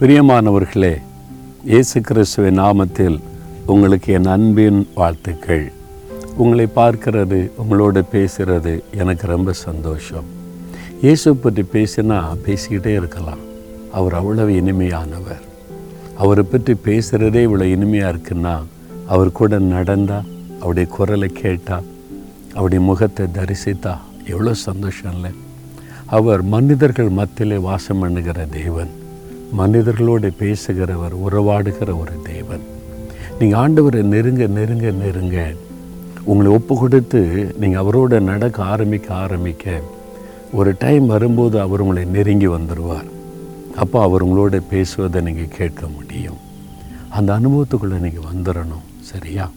[0.00, 1.00] பிரியமானவர்களே
[1.64, 3.16] இயேசு கிறிஸ்துவின் நாமத்தில்
[3.66, 5.72] உங்களுக்கு என் அன்பின் வாழ்த்துக்கள்.
[6.36, 10.26] உங்களை பார்க்கிறது உங்களோட பேசுகிறது எனக்கு ரொம்ப சந்தோஷம்.
[11.00, 13.42] இயேசு பற்றி பேசினா பேசிக்கிட்டே இருக்கலாம்.
[13.92, 15.42] அவர் அவ்வளவு இனிமையானவர்.
[16.16, 18.54] அவரை பற்றி பேசுகிறதே இவ்வளோ இனிமையாக இருக்குன்னா
[19.06, 20.20] அவர் கூட நடந்தா
[20.60, 21.82] அவருடைய குரலை கேட்டா
[22.54, 23.96] அவருடைய முகத்தை தரிசித்தா
[24.26, 25.30] எவ்வளோ சந்தோஷம் இல்லை
[26.06, 28.97] அவர் மனிதர்கள் மத்தியிலே வாசம் பண்ணுகிற தேவன்.
[29.56, 32.60] மனிதர்களோடு பேசுகிறவர் உறவாடுகிற ஒரு தேவன்.
[33.38, 35.54] நீங்கள் ஆண்டவரை நெருங்க நெருங்க நெருங்க.
[36.24, 39.80] உங்களை ஒப்பு கொடுத்து நீங்கள் அவரோட நடக்க ஆரம்பிக்க ஆரம்பிக்க
[40.52, 43.08] ஒரு டைம் வரும்போது அவர் உங்களை நெருங்கி வந்துடுவார்
[43.76, 46.36] அப்போ அவர் உங்களோட பேசுவதை நீங்கள் கேட்க முடியும்.
[47.08, 49.50] அந்த அனுபவத்துக்குள்ளே நீங்கள் வந்துடணும் சரியா?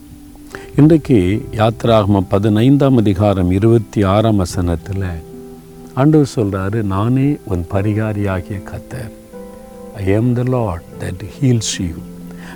[0.75, 5.07] இன்றைக்கு யாத்திராகம பதினைந்தாம் அதிகாரம் இருபத்தி ஆறாம் வசனத்தில்
[5.93, 9.19] ஆண்டவர் சொல்கிறாரு நானே உன் பரிகாரியாகிய கத்தர்
[9.99, 11.95] I am the lord that heals you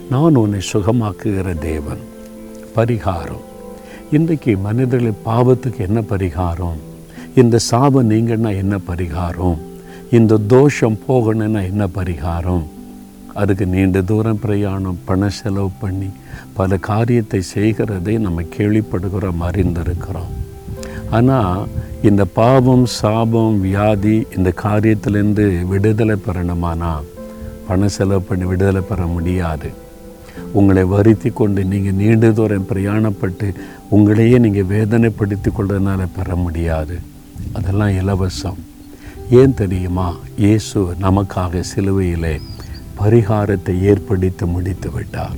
[0.09, 2.00] நான் உன்னை சுகமாக்குகிற தேவன்.
[2.75, 3.44] பரிகாரம்.
[4.11, 6.77] இன்றைக்கு மனிதர்களை பாவத்துக்கு என்ன பரிகாரம்?
[7.36, 9.58] இந்த சாபம் நீங்கன்னா என்ன பரிகாரம்?
[10.11, 12.66] இந்த தோஷம் போகணும்னா என்ன பரிகாரம்?
[13.33, 16.09] அதுக்கு நீண்ட தூரம் பிரயாணம் பண செலவு பண்ணி
[16.53, 20.33] பல காரியத்தை செய்கிறதை நம்ம கேள்விப்படுகிறோம் அறிந்திருக்கிறோம்
[21.09, 21.67] ஆனால்
[22.02, 26.94] இந்த பாவம் சாபம் வியாதி இந்த காரியத்திலேருந்து விடுதலை பெறணுமானா?
[27.67, 29.69] பணம் செலவு பண்ணி விடுதலை பெற முடியாது.
[30.52, 33.53] உங்களை வருத்தி கொண்டு நீங்கள் நீண்ட தூரம் பிரயாணப்பட்டு
[33.91, 36.97] உங்களையே நீங்கள் வேதனைப்படுத்தி கொள்றதுனால பெற முடியாது.
[37.53, 38.58] அதெல்லாம் இலவசம்.
[39.30, 40.16] ஏன் தெரியுமா?
[40.38, 42.41] இயேசு நமக்காக சிலுவையிலே
[42.99, 45.38] பரிகாரத்தை ஏற்படுத்தி முடித்து விட்டார்.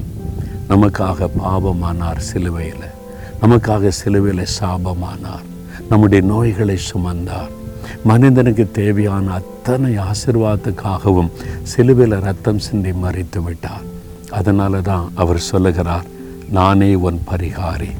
[0.69, 2.87] நமக்காக பாவமானார் சிலுவையில்.
[3.41, 5.45] நமக்காக சிலுவையில் சாபமானார்.
[5.89, 7.49] நம்முடைய நோய்களை சுமந்தார்.
[8.03, 11.31] மனிதனுக்கு தேவையான அத்தனை ஆசிர்வாதத்துக்காகவும்
[11.63, 13.85] சிலுவையில் ரத்தம் சிந்தி மறித்து விட்டார்.
[14.29, 16.05] அதனால தான் அவர் சொல்லுகிறார்
[16.49, 17.91] நானே உன் பரிகாரி.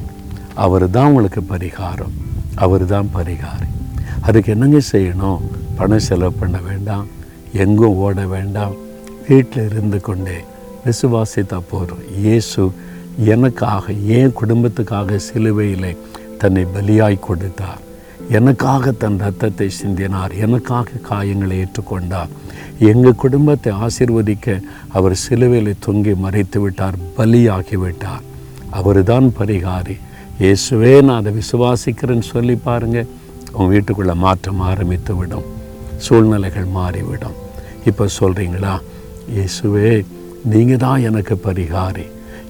[0.54, 2.14] அவர் தான் உங்களுக்கு பரிகாரம்.
[2.54, 3.68] அவர் தான் பரிகாரி.
[4.20, 5.40] அதுக்கு என்னங்க செய்யணும்?
[5.76, 7.06] பணம் செலவு பண்ண வேண்டாம்.
[7.52, 8.74] எங்கும் ஓட வேண்டாம்.
[9.28, 10.44] வீட்டில் இருந்து கொண்டே
[10.84, 12.70] விசுவாசித்தா போகிறோம் இயேசு
[13.24, 15.96] எனக்காக என் குடும்பத்துக்காக சிலுவையிலே
[16.38, 17.80] தன்னை பலியாய் கொடுத்தார்.
[18.36, 20.32] எனக்காக தன் ரத்தத்தை சிந்தினார்.
[20.44, 22.32] எனக்காக காயங்களை ஏற்றுக்கொண்டார்.
[22.90, 24.56] எங்கள் குடும்பத்தை ஆசிர்வதிக்க
[24.96, 28.26] அவர் சிலுவையில் தொங்கி மறைத்து விட்டார் பலியாகி விட்டார்.
[28.80, 29.96] அவர் தான் பரிகாரி.
[30.42, 33.08] இயேசுவே நான் அதை விசுவாசிக்கிறேன்னு சொல்லி பாருங்கள்
[33.52, 35.48] உங்கள் வீட்டுக்குள்ளே மாற்றம் ஆரம்பித்து விடும்.
[36.06, 37.38] சூழ்நிலைகள் மாறிவிடும்.
[37.90, 38.74] இப்போ சொல்கிறீங்களா
[39.36, 39.90] இயேசுவே
[40.52, 42.06] நீங்கள் தான் எனக்கு பரிகாரி.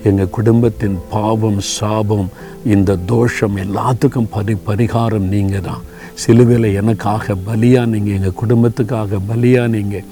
[0.09, 2.29] எங்கள் குடும்பத்தின் பாவம் சாபம்
[2.75, 5.85] இந்த தோஷம் எல்லாத்துக்கும் பரி பரிகாரம் நீங்கள் தான்
[6.23, 10.07] சிலுவையில் எனக்காக பலியா நீங்கள் எங்கள் குடும்பத்துக்காக பலியா நீங்கள்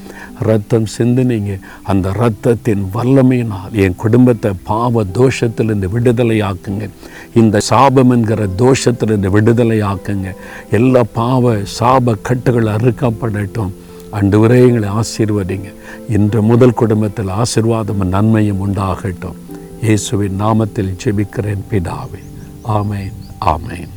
[0.48, 1.52] ரத்தம் சிந்தினீங்க
[1.90, 6.86] அந்த ரத்தத்தின் வல்லமையினால் என் குடும்பத்தை பாவ தோஷத்திலிருந்து விடுதலை ஆக்குங்க
[7.40, 10.30] இந்த சாபம் என்கிற தோஷத்திலிருந்து விடுதலை ஆக்குங்க
[10.78, 13.72] எல்லா பாவ சாப கட்டுகள் அறுக்கப்படட்டும்.
[14.18, 15.70] அண்டு வரை எங்களை ஆசீர்வதிங்க.
[16.08, 19.36] இன்று முதல் குடும்பத்தில் ஆசீர்வாதமும் நன்மையும் உண்டாகட்டும்.
[19.82, 22.20] இயேசுவின் நாமத்தில் ஜெபிக்கிறேன் பிதாவே.
[22.68, 23.94] ஆமேன் ஆமேன்.